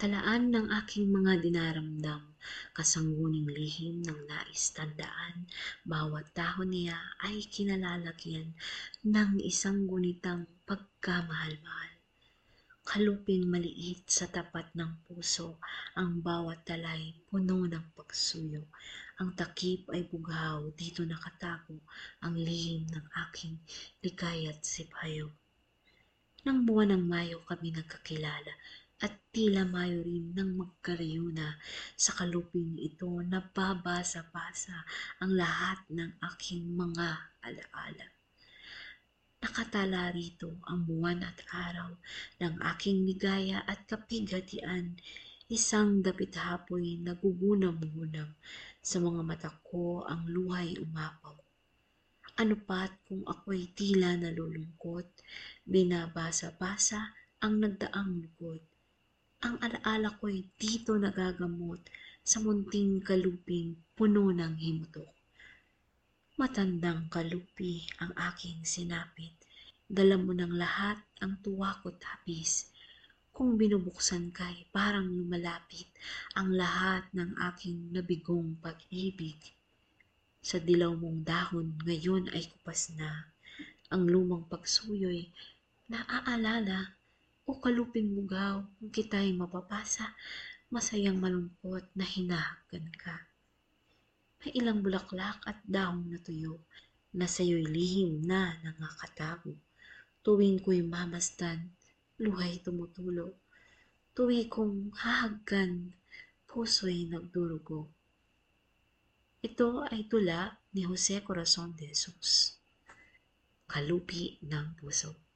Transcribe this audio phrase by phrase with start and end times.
[0.00, 2.32] Talaan ng aking mga dinaramdam,
[2.72, 5.44] kasangguning lihim ng nais tandaan,
[5.84, 8.56] bawat dahon niya ay kinalalagyan
[9.04, 11.92] ng isang gunitang pagkamahal-mahal.
[12.80, 15.60] Kaluping maliit sa tapat ng puso,
[15.92, 18.72] ang bawat talay puno ng pagsuyo.
[19.20, 21.76] Ang takip ay bughaw, dito nakatago
[22.24, 23.60] ang lihim ng aking
[24.00, 25.28] ligaya't sipayo.
[26.48, 28.56] Nang buwan ng Mayo kami nagkakilala
[29.00, 31.56] at tila Mayo rin nang magkalayo na
[31.96, 34.84] sa kaluping ito nababasa-basa
[35.24, 37.08] ang lahat ng aking mga
[37.40, 38.06] alaala.
[39.40, 41.96] Nakatala rito ang buwan at araw
[42.44, 45.00] ng aking ligaya at kapighatian,
[45.48, 48.36] isang dapit hapoy nagugunam-gunam
[48.84, 51.32] sa mga mata ko ang luhay umapaw.
[52.36, 55.08] Ano pat kung ako'y tila nalulungkot,
[55.64, 57.08] binabasa-basa
[57.40, 58.60] ang nagdaang lugod.
[59.40, 61.80] Ang alaala ko'y dito nagagamot
[62.20, 65.08] sa munting kaluping puno ng himutok.
[66.36, 69.32] Matandang kalupi ang aking sinapit,
[69.88, 72.68] dala mo ng lahat ang tuwa ko't hapis.
[73.32, 75.88] Kung binubuksan ka'y parang lumalapit
[76.36, 79.40] ang lahat ng aking nabigong pag-ibig.
[80.44, 83.32] Sa dilaw mong dahon ngayon ay kupas na,
[83.88, 85.32] ang lumang pagsuyo'y
[85.88, 86.99] naaalala
[87.50, 90.14] o kaluping mugaw kung kita'y mapapasa,
[90.70, 93.26] masayang malungkot na hinahagan ka.
[94.38, 96.62] May ilang bulaklak at dahong natuyo
[97.10, 99.58] na sa'yo'y lihim na nangakatago.
[100.22, 101.74] Tuwing ko'y mamasdan,
[102.22, 103.34] luhay tumutulo.
[104.14, 105.90] Tuwi kong hahagkan,
[106.46, 107.90] puso'y nagdurugo.
[109.42, 112.62] Ito ay tula ni Jose Corazon de Jesus.
[113.66, 115.29] Kalupi ng puso.